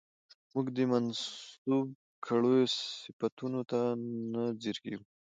موږ 0.53 0.65
دې 0.75 0.83
منسوب 0.91 1.87
کړيو 2.25 2.61
صفتونو 2.77 3.61
ته 3.71 3.79
نه 4.33 4.43
ځير 4.61 4.77
کېږو 4.83 5.05